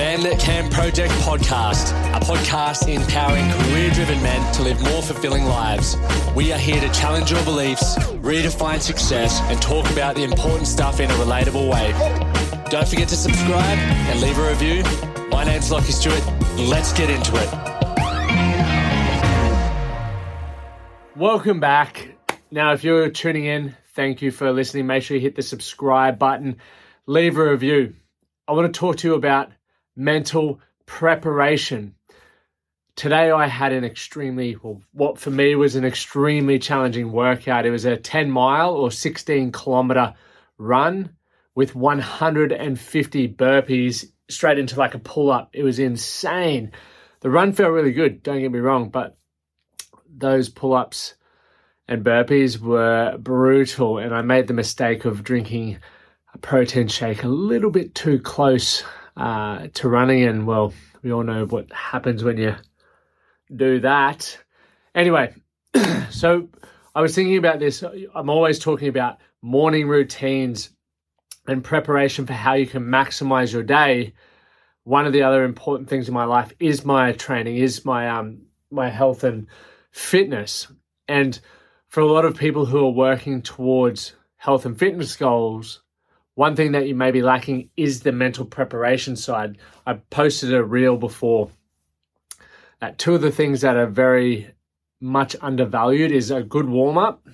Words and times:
Man 0.00 0.22
That 0.22 0.40
Can 0.40 0.70
Project 0.70 1.12
podcast, 1.12 1.90
a 2.16 2.20
podcast 2.20 2.88
empowering 2.88 3.50
career 3.50 3.90
driven 3.90 4.22
men 4.22 4.54
to 4.54 4.62
live 4.62 4.80
more 4.80 5.02
fulfilling 5.02 5.44
lives. 5.44 5.94
We 6.34 6.54
are 6.54 6.58
here 6.58 6.80
to 6.80 6.88
challenge 6.88 7.30
your 7.30 7.44
beliefs, 7.44 7.98
redefine 8.22 8.80
success, 8.80 9.42
and 9.42 9.60
talk 9.60 9.90
about 9.90 10.14
the 10.16 10.24
important 10.24 10.68
stuff 10.68 11.00
in 11.00 11.10
a 11.10 11.14
relatable 11.16 11.70
way. 11.70 11.92
Don't 12.70 12.88
forget 12.88 13.08
to 13.08 13.14
subscribe 13.14 13.76
and 13.76 14.22
leave 14.22 14.38
a 14.38 14.48
review. 14.48 14.84
My 15.28 15.44
name's 15.44 15.68
Lachie 15.68 15.92
Stuart. 15.92 16.24
Let's 16.56 16.94
get 16.94 17.10
into 17.10 17.36
it. 17.36 17.50
Welcome 21.14 21.60
back. 21.60 22.08
Now, 22.50 22.72
if 22.72 22.84
you're 22.84 23.10
tuning 23.10 23.44
in, 23.44 23.76
thank 23.94 24.22
you 24.22 24.30
for 24.30 24.50
listening. 24.50 24.86
Make 24.86 25.02
sure 25.02 25.18
you 25.18 25.20
hit 25.20 25.36
the 25.36 25.42
subscribe 25.42 26.18
button, 26.18 26.56
leave 27.04 27.36
a 27.36 27.50
review. 27.50 27.96
I 28.48 28.52
want 28.52 28.72
to 28.72 28.80
talk 28.80 28.96
to 28.96 29.08
you 29.08 29.14
about 29.14 29.52
mental 29.96 30.60
preparation. 30.86 31.94
Today, 32.96 33.30
I 33.30 33.46
had 33.46 33.72
an 33.72 33.84
extremely, 33.84 34.56
well, 34.62 34.82
what 34.92 35.18
for 35.18 35.30
me 35.30 35.54
was 35.54 35.76
an 35.76 35.84
extremely 35.84 36.58
challenging 36.58 37.12
workout. 37.12 37.64
It 37.64 37.70
was 37.70 37.84
a 37.84 37.96
10 37.96 38.30
mile 38.30 38.74
or 38.74 38.90
16 38.90 39.52
kilometer 39.52 40.14
run 40.58 41.10
with 41.54 41.74
150 41.74 43.28
burpees 43.34 44.04
straight 44.28 44.58
into 44.58 44.78
like 44.78 44.94
a 44.94 44.98
pull 44.98 45.30
up. 45.30 45.50
It 45.52 45.62
was 45.62 45.78
insane. 45.78 46.72
The 47.20 47.30
run 47.30 47.52
felt 47.52 47.72
really 47.72 47.92
good, 47.92 48.22
don't 48.22 48.40
get 48.40 48.52
me 48.52 48.58
wrong, 48.60 48.88
but 48.88 49.16
those 50.08 50.48
pull 50.48 50.74
ups 50.74 51.14
and 51.88 52.04
burpees 52.04 52.58
were 52.58 53.16
brutal. 53.18 53.98
And 53.98 54.14
I 54.14 54.22
made 54.22 54.46
the 54.46 54.54
mistake 54.54 55.04
of 55.04 55.24
drinking 55.24 55.78
a 56.32 56.38
protein 56.38 56.88
shake 56.88 57.24
a 57.24 57.28
little 57.28 57.70
bit 57.70 57.94
too 57.94 58.18
close 58.18 58.84
uh, 59.20 59.68
to 59.74 59.88
running. 59.88 60.24
And 60.24 60.46
well, 60.46 60.72
we 61.02 61.12
all 61.12 61.22
know 61.22 61.44
what 61.44 61.70
happens 61.72 62.24
when 62.24 62.38
you 62.38 62.56
do 63.54 63.80
that. 63.80 64.38
Anyway, 64.94 65.34
so 66.10 66.48
I 66.94 67.02
was 67.02 67.14
thinking 67.14 67.36
about 67.36 67.60
this. 67.60 67.84
I'm 68.14 68.30
always 68.30 68.58
talking 68.58 68.88
about 68.88 69.18
morning 69.42 69.88
routines 69.88 70.70
and 71.46 71.62
preparation 71.62 72.26
for 72.26 72.32
how 72.32 72.54
you 72.54 72.66
can 72.66 72.84
maximize 72.84 73.52
your 73.52 73.62
day. 73.62 74.14
One 74.84 75.06
of 75.06 75.12
the 75.12 75.22
other 75.22 75.44
important 75.44 75.88
things 75.88 76.08
in 76.08 76.14
my 76.14 76.24
life 76.24 76.52
is 76.58 76.84
my 76.84 77.12
training, 77.12 77.56
is 77.56 77.84
my 77.84 78.08
um 78.08 78.46
my 78.70 78.88
health 78.88 79.24
and 79.24 79.46
fitness. 79.90 80.66
And 81.08 81.38
for 81.88 82.00
a 82.00 82.10
lot 82.10 82.24
of 82.24 82.36
people 82.36 82.64
who 82.64 82.86
are 82.86 82.90
working 82.90 83.42
towards 83.42 84.14
health 84.36 84.64
and 84.64 84.78
fitness 84.78 85.16
goals, 85.16 85.82
one 86.40 86.56
thing 86.56 86.72
that 86.72 86.88
you 86.88 86.94
may 86.94 87.10
be 87.10 87.20
lacking 87.20 87.68
is 87.76 88.00
the 88.00 88.12
mental 88.12 88.46
preparation 88.46 89.14
side. 89.14 89.58
I 89.86 89.92
posted 90.08 90.54
a 90.54 90.64
reel 90.64 90.96
before 90.96 91.50
that 92.80 92.96
two 92.96 93.14
of 93.14 93.20
the 93.20 93.30
things 93.30 93.60
that 93.60 93.76
are 93.76 93.84
very 93.84 94.50
much 95.02 95.36
undervalued 95.42 96.10
is 96.10 96.30
a 96.30 96.42
good 96.42 96.66
warm 96.66 96.96
up 96.96 97.28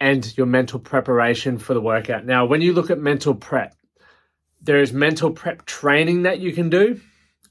and 0.00 0.34
your 0.38 0.46
mental 0.46 0.78
preparation 0.80 1.58
for 1.58 1.74
the 1.74 1.80
workout. 1.82 2.24
Now, 2.24 2.46
when 2.46 2.62
you 2.62 2.72
look 2.72 2.90
at 2.90 2.98
mental 2.98 3.34
prep, 3.34 3.76
there 4.62 4.80
is 4.80 4.94
mental 4.94 5.30
prep 5.30 5.66
training 5.66 6.22
that 6.22 6.38
you 6.38 6.54
can 6.54 6.70
do, 6.70 6.98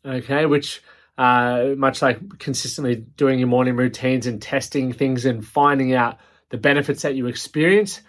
okay, 0.03 0.47
which 0.47 0.81
uh, 1.19 1.75
much 1.77 2.01
like 2.01 2.39
consistently 2.39 2.95
doing 2.95 3.37
your 3.37 3.49
morning 3.49 3.75
routines 3.75 4.25
and 4.25 4.41
testing 4.41 4.93
things 4.93 5.25
and 5.25 5.45
finding 5.45 5.93
out 5.93 6.17
the 6.49 6.57
benefits 6.57 7.03
that 7.03 7.13
you 7.13 7.27
experience 7.27 8.01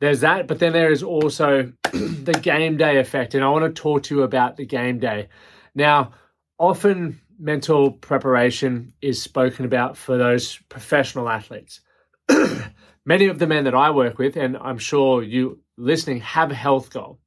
there's 0.00 0.20
that, 0.20 0.46
but 0.46 0.58
then 0.58 0.72
there 0.72 0.92
is 0.92 1.02
also 1.02 1.72
the 1.92 2.38
game 2.42 2.76
day 2.76 2.98
effect. 2.98 3.34
And 3.34 3.44
I 3.44 3.48
want 3.48 3.64
to 3.64 3.80
talk 3.80 4.04
to 4.04 4.16
you 4.16 4.22
about 4.22 4.56
the 4.56 4.66
game 4.66 4.98
day. 4.98 5.28
Now, 5.74 6.12
often 6.58 7.20
mental 7.38 7.92
preparation 7.92 8.92
is 9.00 9.22
spoken 9.22 9.64
about 9.64 9.96
for 9.96 10.16
those 10.16 10.56
professional 10.68 11.28
athletes. 11.28 11.80
Many 13.04 13.26
of 13.26 13.38
the 13.38 13.46
men 13.46 13.64
that 13.64 13.74
I 13.74 13.90
work 13.90 14.18
with, 14.18 14.36
and 14.36 14.56
I'm 14.56 14.78
sure 14.78 15.22
you 15.22 15.60
listening, 15.76 16.20
have 16.20 16.50
a 16.50 16.54
health 16.54 16.90
goal. 16.90 17.18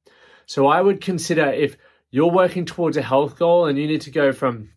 So 0.46 0.68
I 0.68 0.81
would 0.81 1.00
consider 1.00 1.46
if 1.46 1.78
you're 2.12 2.31
working 2.31 2.66
towards 2.66 2.97
a 2.97 3.02
health 3.02 3.38
goal 3.38 3.68
and 3.68 3.78
you 3.78 3.88
need 3.88 4.02
to 4.02 4.12
go 4.12 4.34
from 4.34 4.72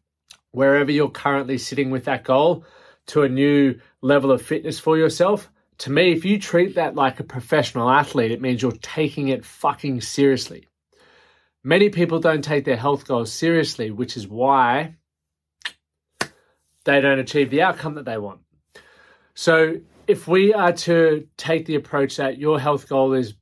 wherever 0.51 0.91
you're 0.91 1.11
currently 1.11 1.59
sitting 1.59 1.91
with 1.91 2.05
that 2.05 2.25
goal 2.25 2.65
to 3.07 3.23
a 3.23 3.29
new 3.29 3.81
level 4.01 4.31
of 4.31 4.43
fitness 4.43 4.79
for 4.79 4.97
yourself, 4.97 5.51
to 5.79 5.91
me, 5.91 6.13
if 6.13 6.25
you 6.25 6.39
treat 6.39 6.75
that 6.77 6.95
like 6.95 7.21
a 7.21 7.25
professional 7.25 7.91
athlete, 7.91 8.31
it 8.31 8.41
means 8.41 8.63
you're 8.63 8.73
taking 8.73 9.29
it 9.29 9.45
fucking 9.45 10.01
seriously. 10.01 10.69
Many 11.65 11.89
people 11.89 12.19
don't 12.19 12.43
take 12.43 12.65
their 12.65 12.77
health 12.77 13.07
goals 13.07 13.33
seriously, 13.33 13.91
which 13.91 14.17
is 14.17 14.27
why 14.27 14.97
they 16.85 17.01
don't 17.01 17.19
achieve 17.19 17.51
the 17.51 17.63
outcome 17.63 17.95
that 17.95 18.05
they 18.05 18.19
want. 18.19 18.41
So, 19.35 19.81
if 20.09 20.27
we 20.27 20.53
are 20.53 20.73
to 20.73 21.27
take 21.37 21.67
the 21.67 21.77
approach 21.77 22.17
that 22.17 22.39
your 22.39 22.59
health 22.59 22.89
goal 22.89 23.13
is 23.13 23.35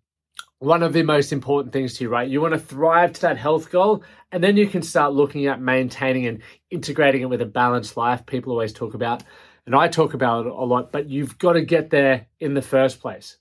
one 0.58 0.82
of 0.82 0.92
the 0.92 1.02
most 1.02 1.32
important 1.32 1.72
things 1.72 1.94
to 1.94 2.04
you, 2.04 2.10
right? 2.10 2.28
You 2.28 2.42
want 2.42 2.52
to 2.52 2.60
thrive 2.60 3.14
to 3.14 3.20
that 3.22 3.38
health 3.38 3.70
goal, 3.70 4.04
and 4.30 4.44
then 4.44 4.58
you 4.58 4.66
can 4.66 4.82
start 4.82 5.14
looking 5.14 5.46
at 5.46 5.60
maintaining 5.60 6.26
and 6.26 6.42
integrating 6.70 7.22
it 7.22 7.30
with 7.30 7.40
a 7.40 7.46
balanced 7.46 7.96
life. 7.96 8.26
People 8.26 8.52
always 8.52 8.74
talk 8.74 8.92
about 8.92 9.22
and 9.66 9.74
I 9.74 9.88
talk 9.88 10.14
about 10.14 10.46
it 10.46 10.52
a 10.52 10.64
lot, 10.64 10.92
but 10.92 11.08
you've 11.08 11.38
got 11.38 11.54
to 11.54 11.62
get 11.62 11.90
there 11.90 12.26
in 12.38 12.54
the 12.54 12.62
first 12.62 13.00
place. 13.00 13.36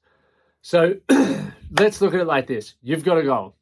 So 0.61 0.95
let's 1.71 2.01
look 2.01 2.13
at 2.13 2.19
it 2.19 2.27
like 2.27 2.47
this 2.47 2.75
you've 2.81 3.03
got 3.03 3.17
a 3.17 3.23
goal. 3.23 3.55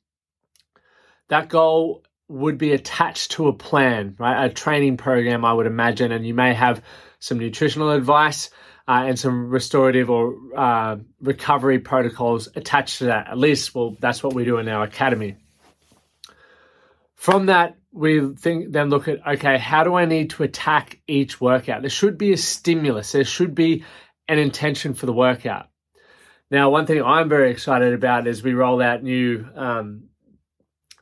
That 1.30 1.50
goal 1.50 2.04
would 2.30 2.58
be 2.58 2.74
attached 2.74 3.32
to 3.32 3.48
a 3.48 3.54
plan, 3.54 4.16
right? 4.18 4.46
A 4.46 4.50
training 4.50 4.98
program, 4.98 5.46
I 5.46 5.54
would 5.54 5.68
imagine, 5.68 6.12
and 6.12 6.26
you 6.26 6.34
may 6.34 6.54
have 6.54 6.84
some 7.20 7.40
nutritional 7.40 7.92
advice 7.92 8.50
uh, 8.88 9.04
and 9.08 9.20
some 9.20 9.50
restorative 9.50 10.10
or 10.10 10.36
uh, 10.56 10.98
recovery 11.22 11.80
protocols 11.80 12.48
attached 12.56 13.00
to 13.00 13.06
that. 13.06 13.28
At 13.28 13.38
least, 13.38 13.76
well, 13.76 13.96
that's 14.00 14.24
what 14.24 14.34
we 14.34 14.46
do 14.46 14.58
in 14.58 14.68
our 14.68 14.84
academy. 14.84 15.36
From 17.16 17.48
that, 17.48 17.78
we 17.92 18.34
think 18.36 18.72
then 18.72 18.90
look 18.90 19.08
at 19.08 19.26
okay, 19.26 19.58
how 19.58 19.84
do 19.84 19.96
I 19.96 20.06
need 20.06 20.32
to 20.32 20.44
attack 20.44 21.00
each 21.08 21.40
workout? 21.42 21.82
There 21.82 21.90
should 21.90 22.18
be 22.18 22.34
a 22.34 22.38
stimulus. 22.38 23.12
There 23.12 23.24
should 23.24 23.56
be 23.56 23.84
an 24.28 24.40
intention 24.40 24.94
for 24.94 25.06
the 25.06 25.14
workout. 25.14 25.68
Now, 26.50 26.70
one 26.70 26.86
thing 26.86 27.04
I'm 27.04 27.28
very 27.28 27.52
excited 27.52 27.94
about 27.94 28.28
as 28.28 28.42
we 28.42 28.54
roll 28.54 28.82
out 28.82 29.04
new 29.04 29.48
um, 29.56 30.04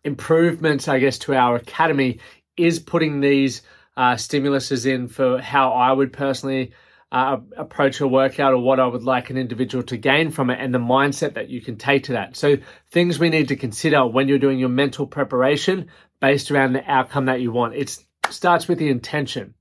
improvements, 0.04 0.88
I 0.88 1.00
guess, 1.00 1.20
to 1.20 1.36
our 1.36 1.56
academy 1.56 2.20
is 2.58 2.80
putting 2.80 3.20
these 3.20 3.62
uh, 3.98 4.14
stimuluses 4.14 4.86
in 4.86 5.08
for 5.08 5.40
how 5.40 5.72
I 5.72 5.92
would 5.92 6.14
personally 6.14 6.74
uh, 7.12 7.38
approach 7.56 8.02
a 8.02 8.08
workout 8.08 8.54
or 8.54 8.58
what 8.58 8.80
I 8.80 8.88
would 8.88 9.04
like 9.04 9.30
an 9.30 9.38
individual 9.38 9.84
to 9.86 9.98
gain 9.98 10.32
from 10.32 10.50
it 10.50 10.60
and 10.60 10.74
the 10.74 10.80
mindset 10.80 11.36
that 11.36 11.50
you 11.50 11.62
can 11.62 11.78
take 11.78 12.06
to 12.06 12.14
that. 12.14 12.36
So, 12.36 12.58
things 12.92 13.20
we 13.20 13.30
need 13.30 13.50
to 13.50 13.56
consider 13.56 14.06
when 14.06 14.28
you're 14.28 14.40
doing 14.40 14.60
your 14.60 14.70
mental 14.70 15.08
preparation 15.08 15.90
based 16.20 16.52
around 16.52 16.74
the 16.74 16.90
outcome 16.90 17.26
that 17.26 17.42
you 17.42 17.52
want. 17.52 17.76
It 17.76 17.98
starts 18.30 18.68
with 18.68 18.80
the 18.80 18.90
intention. 18.90 19.54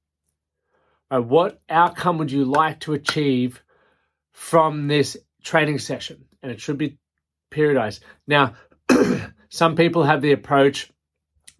Right, 1.11 1.19
what 1.19 1.61
outcome 1.69 2.19
would 2.19 2.33
you 2.33 2.45
like 2.45 2.81
to 2.81 2.95
achieve 2.95 3.63
from 4.33 4.89
this 4.89 5.17
training 5.43 5.79
session? 5.79 6.25
And 6.43 6.51
it 6.51 6.61
should 6.61 6.79
be 6.79 6.99
periodized. 7.51 8.01
Now, 8.27 8.55
some 9.49 9.77
people 9.77 10.03
have 10.03 10.23
the 10.23 10.33
approach, 10.33 10.91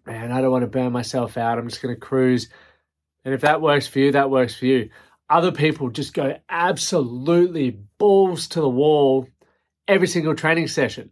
man, 0.05 0.31
I 0.31 0.41
don't 0.41 0.51
want 0.51 0.63
to 0.63 0.67
burn 0.67 0.91
myself 0.91 1.37
out. 1.37 1.57
I'm 1.57 1.69
just 1.69 1.81
going 1.81 1.95
to 1.95 2.01
cruise 2.01 2.49
And 3.23 3.33
if 3.33 3.41
that 3.41 3.61
works 3.61 3.87
for 3.87 3.99
you, 3.99 4.11
that 4.11 4.29
works 4.29 4.55
for 4.55 4.65
you. 4.65 4.89
Other 5.29 5.51
people 5.51 5.89
just 5.89 6.13
go 6.13 6.37
absolutely 6.49 7.71
balls 7.97 8.47
to 8.49 8.61
the 8.61 8.69
wall 8.69 9.27
every 9.87 10.07
single 10.07 10.35
training 10.35 10.67
session 10.67 11.11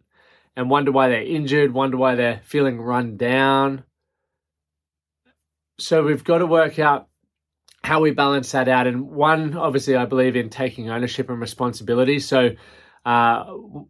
and 0.56 0.70
wonder 0.70 0.92
why 0.92 1.08
they're 1.08 1.22
injured, 1.22 1.72
wonder 1.72 1.96
why 1.96 2.14
they're 2.14 2.40
feeling 2.44 2.80
run 2.80 3.16
down. 3.16 3.84
So 5.78 6.04
we've 6.04 6.22
got 6.22 6.38
to 6.38 6.46
work 6.46 6.78
out 6.78 7.08
how 7.82 8.00
we 8.00 8.12
balance 8.12 8.52
that 8.52 8.68
out. 8.68 8.86
And 8.86 9.10
one, 9.10 9.56
obviously, 9.56 9.96
I 9.96 10.06
believe 10.06 10.36
in 10.36 10.48
taking 10.48 10.90
ownership 10.90 11.28
and 11.28 11.40
responsibility. 11.40 12.20
So, 12.20 12.50
uh, 13.04 13.44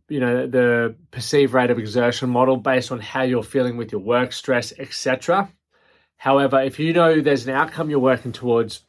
you 0.08 0.20
know, 0.20 0.46
the 0.46 0.96
perceived 1.10 1.52
rate 1.52 1.70
of 1.70 1.78
exertion 1.78 2.30
model 2.30 2.56
based 2.56 2.90
on 2.90 3.00
how 3.00 3.22
you're 3.22 3.42
feeling 3.42 3.76
with 3.76 3.92
your 3.92 4.00
work 4.00 4.32
stress, 4.32 4.72
etc. 4.78 5.50
However, 6.16 6.60
if 6.62 6.78
you 6.78 6.92
know 6.92 7.20
there's 7.20 7.46
an 7.46 7.54
outcome 7.54 7.90
you're 7.90 7.98
working 7.98 8.32
towards, 8.32 8.80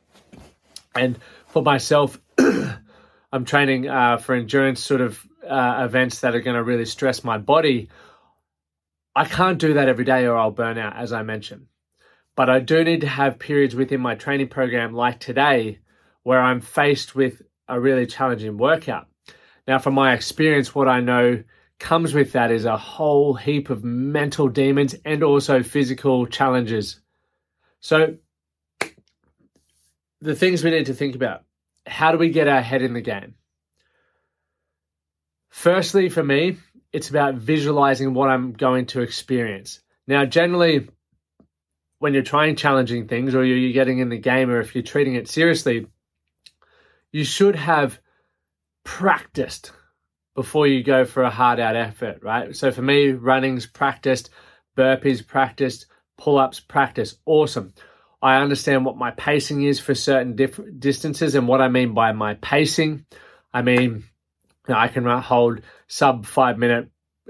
and 0.95 1.19
for 1.47 1.61
myself, 1.61 2.19
I'm 2.37 3.45
training 3.45 3.87
uh, 3.87 4.17
for 4.17 4.35
endurance 4.35 4.81
sort 4.81 5.01
of 5.01 5.25
uh, 5.47 5.81
events 5.85 6.21
that 6.21 6.35
are 6.35 6.41
going 6.41 6.55
to 6.55 6.63
really 6.63 6.85
stress 6.85 7.23
my 7.23 7.37
body, 7.37 7.89
I 9.15 9.25
can't 9.25 9.59
do 9.59 9.75
that 9.75 9.87
every 9.87 10.05
day 10.05 10.25
or 10.25 10.35
I'll 10.35 10.51
burn 10.51 10.77
out, 10.77 10.95
as 10.95 11.13
I 11.13 11.23
mentioned. 11.23 11.67
But 12.35 12.49
I 12.49 12.59
do 12.59 12.83
need 12.83 13.01
to 13.01 13.07
have 13.07 13.39
periods 13.39 13.75
within 13.75 14.01
my 14.01 14.15
training 14.15 14.49
program, 14.49 14.93
like 14.93 15.19
today, 15.19 15.79
where 16.23 16.41
I'm 16.41 16.59
faced 16.59 17.15
with 17.15 17.41
a 17.67 17.79
really 17.79 18.05
challenging 18.05 18.57
workout. 18.57 19.07
Now, 19.67 19.79
from 19.79 19.93
my 19.93 20.13
experience, 20.13 20.75
what 20.75 20.87
I 20.87 20.99
know 20.99 21.43
comes 21.79 22.13
with 22.13 22.33
that 22.33 22.51
is 22.51 22.65
a 22.65 22.77
whole 22.77 23.33
heap 23.33 23.69
of 23.69 23.83
mental 23.83 24.49
demons 24.49 24.95
and 25.05 25.23
also 25.23 25.63
physical 25.63 26.25
challenges. 26.25 26.99
So, 27.79 28.17
the 30.25 30.35
things 30.35 30.63
we 30.63 30.71
need 30.71 30.87
to 30.87 30.93
think 30.93 31.15
about 31.15 31.43
how 31.85 32.11
do 32.11 32.17
we 32.17 32.29
get 32.29 32.47
our 32.47 32.61
head 32.61 32.81
in 32.81 32.93
the 32.93 33.01
game? 33.01 33.35
Firstly, 35.49 36.09
for 36.09 36.23
me, 36.23 36.57
it's 36.91 37.09
about 37.09 37.35
visualizing 37.35 38.13
what 38.13 38.29
I'm 38.29 38.53
going 38.53 38.87
to 38.87 39.01
experience. 39.01 39.81
Now, 40.07 40.25
generally, 40.25 40.89
when 41.99 42.13
you're 42.13 42.23
trying 42.23 42.55
challenging 42.55 43.07
things 43.07 43.35
or 43.35 43.45
you're 43.45 43.71
getting 43.71 43.99
in 43.99 44.09
the 44.09 44.17
game 44.17 44.49
or 44.49 44.59
if 44.59 44.75
you're 44.75 44.83
treating 44.83 45.15
it 45.15 45.27
seriously, 45.27 45.87
you 47.11 47.23
should 47.23 47.55
have 47.55 47.99
practiced 48.83 49.71
before 50.35 50.67
you 50.67 50.83
go 50.83 51.05
for 51.05 51.23
a 51.23 51.29
hard 51.29 51.59
out 51.59 51.75
effort, 51.75 52.19
right? 52.21 52.55
So 52.55 52.71
for 52.71 52.81
me, 52.81 53.11
running's 53.11 53.65
practiced, 53.65 54.31
burpees 54.75 55.25
practiced, 55.25 55.85
pull 56.17 56.37
ups 56.37 56.59
practiced. 56.59 57.19
Awesome. 57.25 57.73
I 58.25 58.41
understand 58.41 58.85
what 58.85 58.97
my 58.97 59.11
pacing 59.11 59.61
is 59.61 59.79
for 59.79 59.93
certain 59.93 60.35
distances 60.79 61.35
and 61.35 61.47
what 61.47 61.61
I 61.61 61.67
mean 61.67 61.93
by 61.93 62.11
my 62.11 62.33
pacing. 62.33 63.05
I 63.53 63.61
mean, 63.61 64.03
I 64.67 64.87
can 64.87 65.05
hold 65.05 65.61
sub 65.85 66.25
five 66.25 66.57
minute 66.57 66.89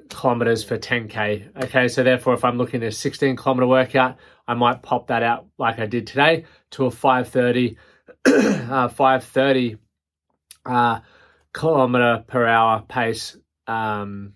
kilometers 0.09 0.63
for 0.63 0.77
10k. 0.77 1.63
Okay, 1.65 1.89
so 1.89 2.01
therefore, 2.01 2.33
if 2.33 2.45
I'm 2.45 2.57
looking 2.57 2.81
at 2.81 2.87
a 2.87 2.91
16 2.93 3.35
kilometer 3.35 3.67
workout, 3.67 4.15
I 4.47 4.53
might 4.53 4.83
pop 4.83 5.07
that 5.07 5.21
out 5.21 5.47
like 5.57 5.79
I 5.79 5.85
did 5.85 6.07
today 6.07 6.45
to 6.71 6.85
a 6.85 6.91
530, 6.91 7.77
uh, 8.25 8.87
530 8.87 9.75
uh, 10.65 11.01
kilometer 11.53 12.23
per 12.25 12.45
hour 12.45 12.85
pace 12.87 13.35
um, 13.67 14.35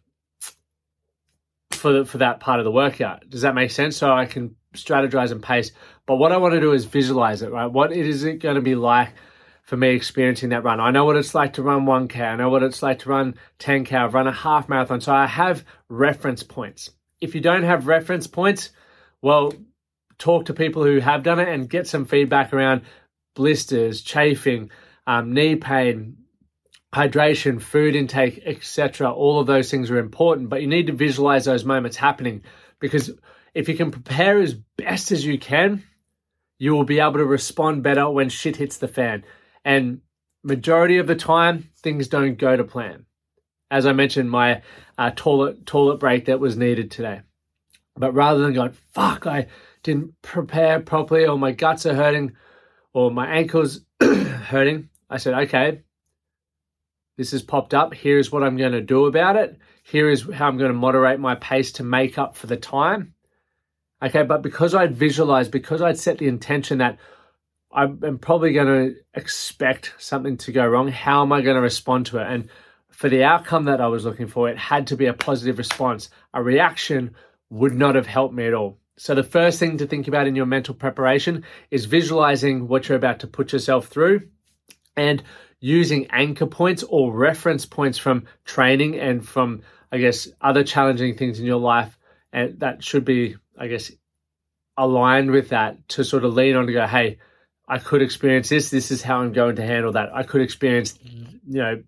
for 1.72 1.94
the, 1.94 2.06
for 2.06 2.18
that 2.18 2.42
part 2.42 2.60
of 2.60 2.66
the 2.66 2.72
workout. 2.72 3.30
Does 3.30 3.44
that 3.44 3.56
make 3.56 3.72
sense? 3.72 3.96
So 3.96 4.12
I 4.12 4.26
can 4.26 4.58
strategize 4.76 5.32
and 5.32 5.42
pace. 5.42 5.72
But 6.10 6.16
what 6.16 6.32
I 6.32 6.38
want 6.38 6.56
to 6.56 6.60
do 6.60 6.74
is 6.74 6.86
visualize 6.86 7.44
it. 7.44 7.52
Right? 7.52 7.68
What 7.68 7.92
is 7.94 8.24
it 8.24 8.40
going 8.42 8.56
to 8.56 8.62
be 8.62 8.76
like? 8.76 9.14
for 9.62 9.78
me 9.78 9.90
experiencing 9.90 10.50
that 10.50 10.64
run. 10.64 10.80
I 10.80 10.90
know 10.90 11.06
what 11.06 11.16
it's 11.16 11.36
like 11.36 11.54
to 11.54 11.62
run 11.62 11.86
1K. 11.86 12.20
I 12.20 12.36
know 12.38 12.50
what 12.50 12.64
it's 12.64 12.82
like 12.82 12.98
to 13.00 13.10
run 13.10 13.36
10K. 13.60 13.94
I've 13.94 14.16
run 14.16 14.26
a 14.26 14.32
half 14.32 14.68
marathon. 14.68 15.00
So 15.00 15.14
I 15.14 15.28
have 15.28 15.64
reference 15.90 16.42
points. 16.42 16.90
If 17.22 17.36
you 17.36 17.42
don't 17.42 17.62
have 17.62 17.86
reference 17.86 18.26
points, 18.26 18.72
well, 19.22 19.54
talk 20.18 20.46
to 20.46 20.56
people 20.56 20.84
who 20.84 21.00
have 21.00 21.22
done 21.22 21.40
it 21.40 21.50
and 21.50 21.70
get 21.70 21.86
some 21.86 22.06
feedback 22.06 22.52
around 22.52 22.82
blisters, 23.36 24.02
chafing, 24.02 24.72
um, 25.06 25.36
knee 25.36 25.56
pain, 25.56 26.18
hydration, 26.92 27.62
food 27.62 27.96
intake, 27.96 28.42
etc. 28.48 29.12
All 29.12 29.40
of 29.40 29.46
those 29.46 29.70
things 29.70 29.92
are 29.92 30.00
important, 30.00 30.50
but 30.50 30.62
you 30.62 30.68
need 30.68 30.88
to 30.88 30.94
visualize 30.94 31.46
those 31.46 31.64
moments 31.64 31.96
happening 31.96 32.42
because 32.80 33.12
if 33.54 33.70
you 33.70 33.76
can 33.76 33.92
prepare 33.92 34.40
as 34.40 34.56
best 34.78 35.12
as 35.12 35.24
you 35.24 35.38
can, 35.38 35.84
you 36.60 36.74
will 36.74 36.84
be 36.84 37.00
able 37.00 37.14
to 37.14 37.26
respond 37.26 37.82
better 37.82 38.10
when 38.10 38.30
shit 38.30 38.58
hits 38.58 38.78
the 38.78 38.88
fan. 38.88 39.24
And 39.66 40.02
majority 40.44 40.98
of 40.98 41.08
the 41.08 41.16
time, 41.16 41.70
things 41.78 42.08
don't 42.08 42.38
go 42.38 42.56
to 42.56 42.64
plan. 42.64 43.06
As 43.72 43.86
I 43.86 43.94
mentioned, 43.94 44.30
my 44.30 44.62
uh, 44.98 45.12
toilet 45.16 45.66
toilet 45.66 46.00
break 46.00 46.26
that 46.26 46.40
was 46.40 46.58
needed 46.58 46.92
today. 46.92 47.22
But 47.96 48.14
rather 48.14 48.42
than 48.42 48.54
going, 48.54 48.74
fuck, 48.94 49.26
I 49.26 49.48
didn't 49.84 50.22
prepare 50.22 50.80
properly, 50.80 51.26
or 51.26 51.38
my 51.38 51.52
guts 51.52 51.86
are 51.86 51.96
hurting, 51.96 52.34
or 52.94 53.12
my 53.12 53.28
ankles 53.28 53.82
hurting, 54.02 54.90
I 55.10 55.18
said, 55.18 55.34
okay, 55.34 55.82
this 57.18 57.32
has 57.32 57.42
popped 57.42 57.74
up. 57.74 57.94
Here's 57.94 58.32
what 58.32 58.44
I'm 58.44 58.58
going 58.58 58.72
to 58.72 58.82
do 58.82 59.06
about 59.06 59.36
it. 59.36 59.58
Here 59.84 60.10
is 60.10 60.28
how 60.34 60.48
I'm 60.48 60.58
going 60.58 60.72
to 60.72 60.78
moderate 60.78 61.20
my 61.20 61.36
pace 61.36 61.72
to 61.74 61.84
make 61.84 62.18
up 62.18 62.36
for 62.36 62.48
the 62.48 62.58
time. 62.58 63.14
Okay, 64.02 64.24
but 64.24 64.42
because 64.42 64.74
I'd 64.74 64.96
visualized, 64.96 65.52
because 65.52 65.82
I'd 65.82 66.00
set 66.00 66.18
the 66.18 66.28
intention 66.28 66.78
that 66.78 66.98
I'm 67.72 68.18
probably 68.18 68.54
going 68.54 68.68
to 68.68 68.96
expect 69.14 69.94
something 70.00 70.38
to 70.38 70.52
go 70.52 70.66
wrong. 70.66 70.88
How 70.88 71.22
am 71.22 71.32
I 71.32 71.42
going 71.42 71.56
to 71.56 71.62
respond 71.62 72.08
to 72.08 72.18
it? 72.18 72.28
And 72.28 72.50
for 72.90 73.10
the 73.10 73.24
outcome 73.24 73.66
that 73.66 73.80
I 73.80 73.88
was 73.88 74.06
looking 74.06 74.28
for, 74.28 74.50
it 74.50 74.58
had 74.58 74.88
to 74.88 74.98
be 74.98 75.06
a 75.06 75.14
positive 75.14 75.60
response. 75.60 76.10
A 76.34 76.42
reaction 76.42 77.16
would 77.50 77.74
not 77.74 77.96
have 77.96 78.08
helped 78.08 78.34
me 78.34 78.48
at 78.48 78.54
all. 78.54 78.80
So, 78.98 79.16
the 79.16 79.24
first 79.24 79.60
thing 79.60 79.78
to 79.78 79.88
think 79.88 80.08
about 80.08 80.28
in 80.28 80.36
your 80.36 80.46
mental 80.46 80.74
preparation 80.74 81.46
is 81.72 81.86
visualizing 81.86 82.68
what 82.68 82.90
you're 82.90 82.98
about 82.98 83.20
to 83.20 83.28
put 83.28 83.54
yourself 83.54 83.88
through 83.88 84.28
and 84.98 85.24
using 85.62 86.08
anchor 86.10 86.48
points 86.48 86.84
or 86.84 87.14
reference 87.14 87.66
points 87.66 87.98
from 87.98 88.26
training 88.44 89.00
and 89.00 89.26
from, 89.26 89.62
I 89.92 90.00
guess, 90.00 90.28
other 90.42 90.64
challenging 90.64 91.16
things 91.16 91.40
in 91.40 91.46
your 91.46 91.60
life. 91.60 91.98
And 92.34 92.60
that 92.60 92.84
should 92.84 93.06
be, 93.06 93.38
I 93.60 93.68
guess, 93.68 93.92
aligned 94.78 95.32
with 95.32 95.50
that 95.50 95.88
to 95.90 96.04
sort 96.04 96.24
of 96.24 96.34
lean 96.34 96.56
on 96.56 96.68
to 96.68 96.74
go, 96.74 96.88
hey, 96.88 97.20
I 97.68 97.78
could 97.78 98.02
experience 98.02 98.50
this. 98.50 98.72
This 98.72 98.90
is 98.90 99.04
how 99.04 99.20
I'm 99.20 99.34
going 99.34 99.58
to 99.58 99.66
handle 99.66 99.92
that. 99.92 100.10
I 100.14 100.24
could 100.24 100.42
experience, 100.42 100.98
you 101.04 101.62
know, 101.62 101.84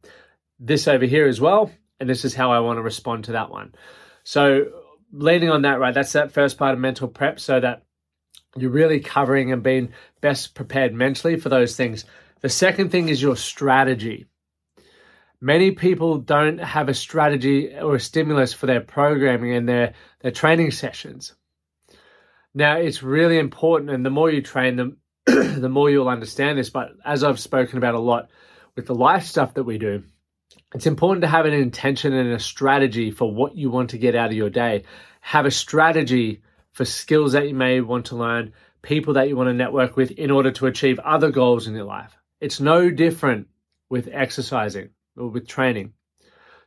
this 0.59 0.87
over 0.87 1.05
here 1.05 1.27
as 1.27 1.41
well. 1.41 1.71
And 1.99 2.09
this 2.09 2.25
is 2.25 2.35
how 2.35 2.51
I 2.51 2.59
want 2.59 2.77
to 2.77 2.83
respond 2.83 3.25
to 3.25 3.33
that 3.33 3.49
one. 3.49 3.73
So, 4.23 4.65
leaning 5.11 5.49
on 5.49 5.63
that, 5.63 5.79
right, 5.79 5.93
that's 5.93 6.13
that 6.13 6.31
first 6.31 6.57
part 6.57 6.73
of 6.73 6.79
mental 6.79 7.07
prep 7.07 7.39
so 7.39 7.59
that 7.59 7.83
you're 8.55 8.71
really 8.71 8.99
covering 8.99 9.51
and 9.51 9.63
being 9.63 9.93
best 10.19 10.55
prepared 10.55 10.93
mentally 10.93 11.37
for 11.37 11.49
those 11.49 11.75
things. 11.75 12.05
The 12.41 12.49
second 12.49 12.89
thing 12.89 13.09
is 13.09 13.21
your 13.21 13.35
strategy. 13.35 14.25
Many 15.39 15.71
people 15.71 16.17
don't 16.17 16.59
have 16.59 16.89
a 16.89 16.93
strategy 16.93 17.75
or 17.75 17.95
a 17.95 17.99
stimulus 17.99 18.53
for 18.53 18.67
their 18.67 18.81
programming 18.81 19.53
and 19.53 19.67
their, 19.67 19.93
their 20.21 20.31
training 20.31 20.71
sessions. 20.71 21.33
Now, 22.53 22.77
it's 22.77 23.01
really 23.01 23.39
important, 23.39 23.91
and 23.91 24.05
the 24.05 24.09
more 24.09 24.29
you 24.29 24.41
train, 24.41 24.75
them, 24.75 24.97
the 25.25 25.69
more 25.69 25.89
you'll 25.89 26.09
understand 26.09 26.57
this. 26.57 26.69
But 26.69 26.91
as 27.05 27.23
I've 27.23 27.39
spoken 27.39 27.77
about 27.77 27.95
a 27.95 27.99
lot 27.99 28.29
with 28.75 28.87
the 28.87 28.95
life 28.95 29.25
stuff 29.25 29.53
that 29.53 29.63
we 29.63 29.77
do, 29.77 30.03
it's 30.73 30.85
important 30.85 31.21
to 31.21 31.27
have 31.27 31.45
an 31.45 31.53
intention 31.53 32.13
and 32.13 32.31
a 32.31 32.39
strategy 32.39 33.11
for 33.11 33.31
what 33.31 33.55
you 33.55 33.69
want 33.69 33.91
to 33.91 33.97
get 33.97 34.15
out 34.15 34.31
of 34.31 34.35
your 34.35 34.49
day. 34.49 34.83
Have 35.21 35.45
a 35.45 35.51
strategy 35.51 36.41
for 36.73 36.85
skills 36.85 37.33
that 37.33 37.47
you 37.47 37.55
may 37.55 37.81
want 37.81 38.07
to 38.07 38.15
learn, 38.15 38.53
people 38.81 39.13
that 39.13 39.27
you 39.27 39.35
want 39.35 39.47
to 39.47 39.53
network 39.53 39.95
with 39.95 40.11
in 40.11 40.31
order 40.31 40.51
to 40.51 40.67
achieve 40.67 40.99
other 40.99 41.31
goals 41.31 41.67
in 41.67 41.75
your 41.75 41.85
life. 41.85 42.15
It's 42.39 42.59
no 42.59 42.89
different 42.89 43.47
with 43.89 44.09
exercising 44.11 44.89
or 45.17 45.27
with 45.27 45.47
training. 45.47 45.93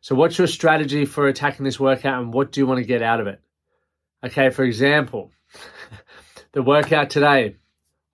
So, 0.01 0.15
what's 0.15 0.37
your 0.37 0.47
strategy 0.47 1.07
for 1.07 1.27
attacking 1.27 1.65
this 1.65 1.81
workout 1.81 2.23
and 2.23 2.33
what 2.33 2.53
do 2.53 2.61
you 2.61 2.67
want 2.67 2.79
to 2.79 2.85
get 2.85 3.03
out 3.03 3.21
of 3.21 3.27
it? 3.27 3.41
Okay, 4.23 4.51
for 4.51 4.65
example, 4.65 5.33
the 6.55 6.63
workout 6.63 7.11
today, 7.11 7.57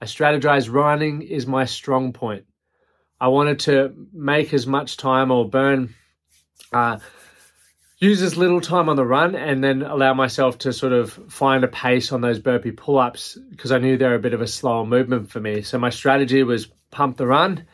I 0.00 0.06
strategized 0.06 0.73
running 0.73 1.23
is 1.23 1.47
my 1.47 1.66
strong 1.66 2.12
point. 2.12 2.47
I 3.20 3.28
wanted 3.28 3.61
to 3.61 3.94
make 4.14 4.54
as 4.54 4.66
much 4.66 4.97
time 4.97 5.30
or 5.30 5.49
burn, 5.49 5.94
uh, 6.73 6.99
use 7.99 8.23
as 8.23 8.38
little 8.38 8.62
time 8.62 8.88
on 8.88 8.97
the 8.97 9.04
run 9.04 9.37
and 9.37 9.62
then 9.62 9.82
allow 9.82 10.14
myself 10.14 10.56
to 10.59 10.73
sort 10.73 10.94
of 10.94 11.12
find 11.28 11.64
a 11.64 11.68
pace 11.68 12.12
on 12.12 12.23
those 12.23 12.38
burpee 12.38 12.70
pull 12.70 12.99
ups 12.99 13.37
because 13.50 13.73
I 13.73 13.78
knew 13.78 13.99
they're 13.99 14.14
a 14.14 14.18
bit 14.18 14.32
of 14.32 14.40
a 14.40 14.47
slower 14.47 14.87
movement 14.87 15.30
for 15.30 15.38
me. 15.38 15.61
So 15.61 15.78
my 15.78 15.90
strategy 15.90 16.42
was 16.42 16.66
pump 16.90 17.18
the 17.18 17.26
run 17.26 17.66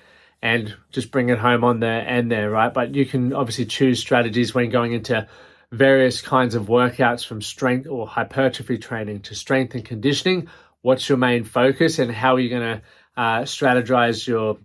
and 0.42 0.74
just 0.90 1.12
bring 1.12 1.28
it 1.28 1.38
home 1.38 1.62
on 1.62 1.78
there 1.78 2.04
and 2.04 2.28
there, 2.28 2.50
right? 2.50 2.74
But 2.74 2.96
you 2.96 3.06
can 3.06 3.32
obviously 3.32 3.66
choose 3.66 4.00
strategies 4.00 4.52
when 4.52 4.70
going 4.70 4.94
into 4.94 5.28
various 5.76 6.20
kinds 6.22 6.54
of 6.54 6.66
workouts 6.66 7.24
from 7.26 7.42
strength 7.42 7.86
or 7.86 8.06
hypertrophy 8.06 8.78
training 8.78 9.20
to 9.20 9.34
strength 9.34 9.74
and 9.74 9.84
conditioning 9.84 10.48
what's 10.86 11.08
your 11.08 11.18
main 11.18 11.42
focus 11.42 11.98
and 11.98 12.12
how 12.12 12.36
are 12.36 12.40
you 12.40 12.48
going 12.48 12.62
to 12.62 12.82
uh, 13.16 13.40
strategize 13.42 14.26
your 14.26 14.58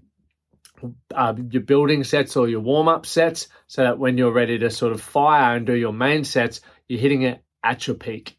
uh, 1.15 1.33
your 1.49 1.61
building 1.63 2.03
sets 2.03 2.35
or 2.35 2.47
your 2.47 2.59
warm 2.59 2.87
up 2.87 3.05
sets 3.05 3.47
so 3.67 3.83
that 3.83 3.99
when 3.99 4.17
you're 4.17 4.31
ready 4.31 4.57
to 4.59 4.69
sort 4.69 4.93
of 4.93 5.01
fire 5.01 5.55
and 5.55 5.65
do 5.65 5.73
your 5.73 5.93
main 5.93 6.23
sets, 6.23 6.61
you're 6.87 6.99
hitting 6.99 7.23
it 7.23 7.43
at 7.63 7.87
your 7.87 7.95
peak. 7.95 8.37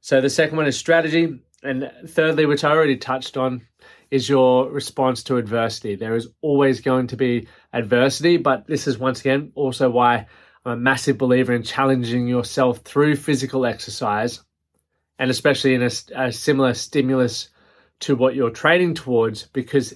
So 0.00 0.20
the 0.20 0.30
second 0.30 0.56
one 0.56 0.66
is 0.66 0.78
strategy. 0.78 1.40
And 1.62 1.90
thirdly, 2.06 2.46
which 2.46 2.62
I 2.64 2.70
already 2.70 2.96
touched 2.96 3.36
on, 3.36 3.62
is 4.10 4.28
your 4.28 4.70
response 4.70 5.24
to 5.24 5.36
adversity. 5.36 5.96
There 5.96 6.14
is 6.14 6.28
always 6.40 6.80
going 6.80 7.08
to 7.08 7.16
be 7.16 7.48
adversity, 7.72 8.36
but 8.36 8.66
this 8.66 8.86
is 8.86 8.98
once 8.98 9.20
again 9.20 9.52
also 9.54 9.90
why 9.90 10.26
I'm 10.66 10.72
a 10.72 10.76
massive 10.76 11.16
believer 11.16 11.52
in 11.52 11.62
challenging 11.62 12.26
yourself 12.26 12.78
through 12.78 13.14
physical 13.16 13.64
exercise 13.64 14.42
and 15.16 15.30
especially 15.30 15.74
in 15.74 15.82
a, 15.82 15.90
a 16.16 16.32
similar 16.32 16.74
stimulus 16.74 17.50
to 18.00 18.16
what 18.16 18.34
you're 18.34 18.50
training 18.50 18.94
towards 18.94 19.44
because 19.44 19.94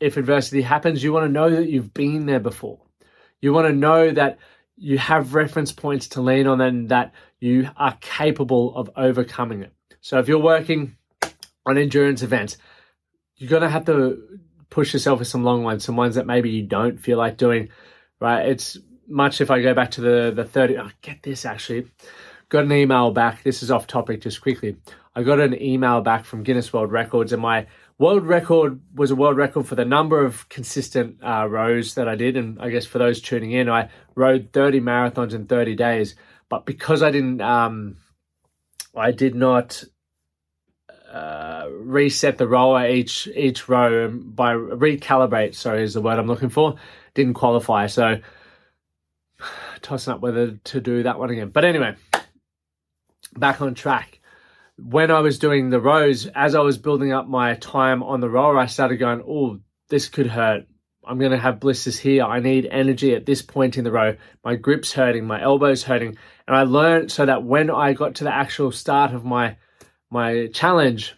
if 0.00 0.16
adversity 0.16 0.62
happens, 0.62 1.02
you 1.02 1.12
want 1.12 1.26
to 1.26 1.32
know 1.32 1.50
that 1.50 1.68
you've 1.68 1.92
been 1.92 2.24
there 2.24 2.40
before. 2.40 2.80
You 3.42 3.52
want 3.52 3.68
to 3.68 3.74
know 3.74 4.10
that 4.10 4.38
you 4.76 4.96
have 4.96 5.34
reference 5.34 5.72
points 5.72 6.08
to 6.08 6.22
lean 6.22 6.46
on 6.46 6.62
and 6.62 6.88
that 6.88 7.12
you 7.38 7.68
are 7.76 7.96
capable 8.00 8.74
of 8.74 8.90
overcoming 8.96 9.62
it. 9.62 9.74
So 10.00 10.18
if 10.18 10.26
you're 10.26 10.38
working 10.38 10.96
on 11.66 11.76
endurance 11.76 12.22
events, 12.22 12.56
you're 13.36 13.50
going 13.50 13.62
to 13.62 13.68
have 13.68 13.84
to 13.84 14.40
push 14.70 14.94
yourself 14.94 15.18
with 15.18 15.28
some 15.28 15.44
long 15.44 15.62
ones, 15.64 15.84
some 15.84 15.96
ones 15.96 16.14
that 16.14 16.26
maybe 16.26 16.48
you 16.48 16.62
don't 16.62 16.98
feel 16.98 17.18
like 17.18 17.36
doing, 17.36 17.68
right? 18.20 18.48
It's 18.48 18.78
much 19.12 19.40
if 19.40 19.50
I 19.50 19.62
go 19.62 19.74
back 19.74 19.90
to 19.92 20.00
the, 20.00 20.32
the 20.34 20.44
30, 20.44 20.78
oh, 20.78 20.90
get 21.02 21.22
this 21.22 21.44
actually, 21.44 21.86
got 22.48 22.64
an 22.64 22.72
email 22.72 23.10
back. 23.10 23.42
This 23.42 23.62
is 23.62 23.70
off 23.70 23.86
topic 23.86 24.22
just 24.22 24.40
quickly. 24.40 24.76
I 25.14 25.22
got 25.22 25.40
an 25.40 25.60
email 25.60 26.00
back 26.00 26.24
from 26.24 26.42
Guinness 26.42 26.72
World 26.72 26.90
Records 26.90 27.32
and 27.32 27.42
my 27.42 27.66
world 27.98 28.26
record 28.26 28.80
was 28.94 29.10
a 29.10 29.16
world 29.16 29.36
record 29.36 29.66
for 29.66 29.74
the 29.74 29.84
number 29.84 30.24
of 30.24 30.48
consistent 30.48 31.18
uh, 31.22 31.46
rows 31.48 31.94
that 31.94 32.08
I 32.08 32.16
did. 32.16 32.36
And 32.36 32.60
I 32.60 32.70
guess 32.70 32.86
for 32.86 32.98
those 32.98 33.20
tuning 33.20 33.52
in, 33.52 33.68
I 33.68 33.90
rode 34.14 34.48
30 34.52 34.80
marathons 34.80 35.34
in 35.34 35.46
30 35.46 35.76
days. 35.76 36.16
But 36.48 36.66
because 36.66 37.02
I 37.02 37.10
didn't, 37.10 37.40
um, 37.40 37.96
I 38.96 39.12
did 39.12 39.34
not 39.34 39.84
uh, 41.12 41.68
reset 41.70 42.38
the 42.38 42.48
rower 42.48 42.88
each 42.88 43.28
each 43.34 43.68
row 43.68 44.08
by 44.08 44.54
recalibrate. 44.54 45.54
Sorry, 45.54 45.82
is 45.82 45.94
the 45.94 46.00
word 46.00 46.18
I'm 46.18 46.26
looking 46.26 46.48
for. 46.48 46.76
Didn't 47.14 47.34
qualify, 47.34 47.86
so 47.86 48.18
tossing 49.82 50.14
up 50.14 50.20
whether 50.20 50.52
to 50.52 50.80
do 50.80 51.02
that 51.02 51.18
one 51.18 51.30
again. 51.30 51.50
But 51.50 51.64
anyway, 51.64 51.96
back 53.36 53.60
on 53.60 53.74
track 53.74 54.20
when 54.78 55.10
I 55.10 55.20
was 55.20 55.38
doing 55.38 55.70
the 55.70 55.80
rows, 55.80 56.26
as 56.26 56.54
I 56.54 56.60
was 56.60 56.78
building 56.78 57.12
up 57.12 57.28
my 57.28 57.54
time 57.54 58.02
on 58.02 58.20
the 58.20 58.30
rower, 58.30 58.58
I 58.58 58.66
started 58.66 58.96
going, 58.96 59.22
oh, 59.26 59.60
this 59.88 60.08
could 60.08 60.26
hurt. 60.26 60.66
I'm 61.04 61.18
going 61.18 61.32
to 61.32 61.38
have 61.38 61.60
blisters 61.60 61.98
here. 61.98 62.24
I 62.24 62.40
need 62.40 62.66
energy 62.66 63.14
at 63.14 63.26
this 63.26 63.42
point 63.42 63.76
in 63.76 63.84
the 63.84 63.90
row. 63.90 64.16
My 64.44 64.54
grip's 64.56 64.92
hurting, 64.92 65.26
my 65.26 65.42
elbow's 65.42 65.82
hurting. 65.82 66.16
And 66.46 66.56
I 66.56 66.62
learned 66.62 67.10
so 67.10 67.26
that 67.26 67.42
when 67.42 67.70
I 67.70 67.92
got 67.92 68.16
to 68.16 68.24
the 68.24 68.34
actual 68.34 68.72
start 68.72 69.12
of 69.12 69.24
my 69.24 69.56
my 70.10 70.48
challenge, 70.48 71.16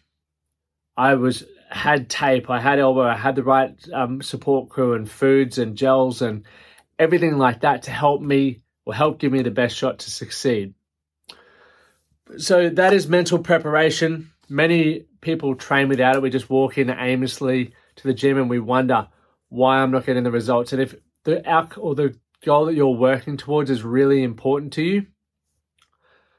I 0.97 1.14
was 1.14 1.44
had 1.68 2.09
tape, 2.09 2.49
I 2.49 2.61
had 2.61 2.78
elbow, 2.78 3.02
I 3.02 3.16
had 3.16 3.35
the 3.35 3.42
right 3.42 3.76
um, 3.92 4.23
support 4.23 4.68
crew 4.68 4.94
and 4.94 5.11
foods 5.11 5.59
and 5.59 5.76
gels 5.76 6.23
and 6.23 6.44
everything 6.98 7.38
like 7.38 7.60
that 7.60 7.82
to 7.82 7.90
help 7.90 8.20
me 8.20 8.62
or 8.84 8.94
help 8.94 9.18
give 9.18 9.32
me 9.32 9.42
the 9.42 9.50
best 9.50 9.76
shot 9.76 10.00
to 10.00 10.10
succeed 10.10 10.74
so 12.38 12.68
that 12.70 12.92
is 12.92 13.08
mental 13.08 13.38
preparation. 13.38 14.30
Many 14.48 15.04
people 15.20 15.54
train 15.54 15.88
without 15.88 16.16
it. 16.16 16.22
We 16.22 16.30
just 16.30 16.50
walk 16.50 16.78
in 16.78 16.90
aimlessly 16.90 17.74
to 17.96 18.06
the 18.06 18.14
gym 18.14 18.38
and 18.38 18.50
we 18.50 18.58
wonder 18.58 19.08
why 19.48 19.78
I'm 19.78 19.90
not 19.90 20.06
getting 20.06 20.24
the 20.24 20.30
results. 20.30 20.72
And 20.72 20.82
if 20.82 20.94
the 21.24 21.48
out 21.48 21.76
or 21.78 21.94
the 21.94 22.16
goal 22.44 22.66
that 22.66 22.74
you're 22.74 22.88
working 22.88 23.36
towards 23.36 23.70
is 23.70 23.82
really 23.82 24.22
important 24.22 24.72
to 24.74 24.82
you, 24.82 25.06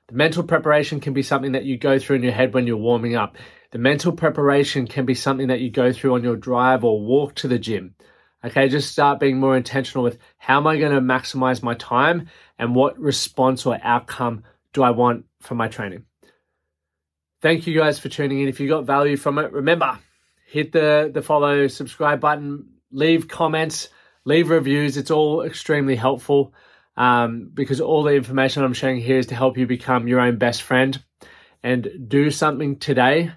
the 0.07 0.15
mental 0.15 0.43
preparation 0.43 0.99
can 0.99 1.13
be 1.13 1.23
something 1.23 1.53
that 1.53 1.65
you 1.65 1.77
go 1.77 1.97
through 1.97 2.17
in 2.17 2.23
your 2.23 2.31
head 2.31 2.53
when 2.53 2.67
you're 2.67 2.77
warming 2.77 3.15
up. 3.15 3.37
The 3.71 3.79
mental 3.79 4.11
preparation 4.11 4.87
can 4.87 5.05
be 5.05 5.15
something 5.15 5.47
that 5.47 5.61
you 5.61 5.71
go 5.71 5.91
through 5.91 6.13
on 6.13 6.23
your 6.23 6.35
drive 6.35 6.83
or 6.83 7.01
walk 7.01 7.35
to 7.35 7.47
the 7.47 7.57
gym. 7.57 7.95
Okay, 8.45 8.69
just 8.69 8.91
start 8.91 9.19
being 9.19 9.39
more 9.39 9.57
intentional 9.57 10.03
with 10.03 10.19
how 10.37 10.57
am 10.57 10.67
I 10.67 10.77
going 10.77 10.93
to 10.93 11.01
maximize 11.01 11.63
my 11.63 11.73
time 11.73 12.27
and 12.59 12.75
what 12.75 12.99
response 12.99 13.65
or 13.65 13.79
outcome 13.81 14.43
do 14.71 14.83
I 14.83 14.91
want 14.91 15.25
from 15.41 15.57
my 15.57 15.67
training? 15.67 16.05
Thank 17.41 17.65
you 17.65 17.75
guys 17.75 17.97
for 17.97 18.07
tuning 18.07 18.41
in. 18.41 18.47
If 18.47 18.59
you 18.59 18.67
got 18.67 18.85
value 18.85 19.17
from 19.17 19.39
it, 19.39 19.51
remember, 19.51 19.97
hit 20.45 20.71
the, 20.71 21.09
the 21.11 21.23
follow, 21.23 21.67
subscribe 21.67 22.19
button, 22.19 22.67
leave 22.91 23.27
comments, 23.27 23.89
leave 24.25 24.51
reviews. 24.51 24.95
It's 24.95 25.11
all 25.11 25.41
extremely 25.41 25.95
helpful 25.95 26.53
um, 26.97 27.49
because 27.51 27.81
all 27.81 28.03
the 28.03 28.13
information 28.13 28.63
I'm 28.63 28.73
sharing 28.73 29.01
here 29.01 29.17
is 29.17 29.27
to 29.27 29.35
help 29.35 29.57
you 29.57 29.65
become 29.65 30.07
your 30.07 30.19
own 30.19 30.37
best 30.37 30.61
friend 30.61 31.03
and 31.63 31.89
do 32.07 32.29
something 32.29 32.77
today 32.77 33.31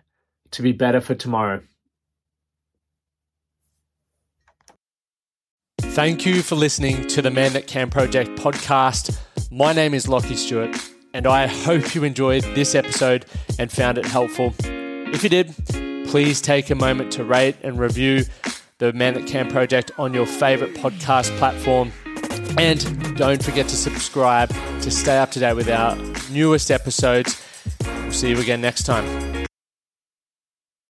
to 0.51 0.63
be 0.63 0.73
better 0.73 1.01
for 1.01 1.15
tomorrow. 1.15 1.63
Thank 5.99 6.25
you 6.25 6.43
for 6.43 6.55
listening 6.55 7.09
to 7.09 7.23
the 7.23 7.31
Man 7.33 7.55
That 7.55 7.67
Can 7.67 7.91
Project 7.91 8.31
podcast. 8.39 9.19
My 9.51 9.73
name 9.73 9.95
is 9.95 10.07
Lachie 10.07 10.37
Stuart 10.37 10.77
and 11.13 11.27
I 11.27 11.49
hope 11.49 11.93
you 11.93 12.05
enjoyed 12.05 12.45
this 12.55 12.77
episode 12.77 13.27
and 13.59 13.69
found 13.69 13.99
it 13.99 14.07
helpful. 14.07 14.55
If 14.61 15.25
you 15.25 15.29
did, 15.29 15.53
please 16.07 16.41
take 16.41 16.71
a 16.71 16.77
moment 16.77 17.11
to 17.15 17.25
rate 17.25 17.57
and 17.65 17.81
review 17.81 18.23
the 18.79 18.93
Man 18.93 19.15
That 19.15 19.27
Can 19.27 19.51
project 19.51 19.91
on 19.99 20.15
your 20.15 20.25
favorite 20.25 20.77
podcast 20.77 21.37
platform. 21.37 21.91
And 22.57 23.17
don't 23.17 23.43
forget 23.43 23.67
to 23.67 23.77
subscribe 23.77 24.51
to 24.83 24.93
stay 24.93 25.19
up 25.19 25.33
to 25.33 25.41
date 25.41 25.55
with 25.55 25.69
our 25.69 25.97
newest 26.31 26.71
episodes. 26.71 27.43
We'll 27.85 28.13
see 28.13 28.31
you 28.31 28.39
again 28.39 28.61
next 28.61 28.85
time. 28.85 29.28